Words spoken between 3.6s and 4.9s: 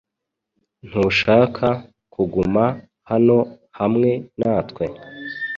hamwe natwe?